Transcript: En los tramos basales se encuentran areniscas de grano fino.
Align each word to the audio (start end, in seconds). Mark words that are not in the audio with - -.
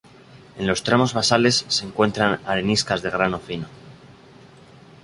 En 0.57 0.65
los 0.65 0.81
tramos 0.81 1.13
basales 1.13 1.63
se 1.67 1.85
encuentran 1.85 2.39
areniscas 2.47 3.03
de 3.03 3.11
grano 3.11 3.37
fino. 3.39 3.67